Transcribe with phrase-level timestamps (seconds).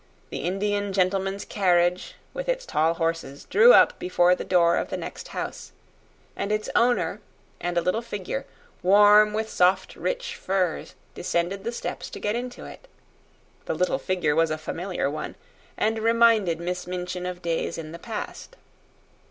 [0.31, 4.97] The Indian gentleman's carriage, with its tall horses, drew up before the door of the
[4.97, 5.73] next house,
[6.35, 7.21] and its owner
[7.59, 8.47] and a little figure,
[8.81, 12.87] warm with soft, rich furs, descended the steps to get into it.
[13.65, 15.35] The little figure was a familiar one,
[15.77, 18.55] and reminded Miss Minchin of days in the past.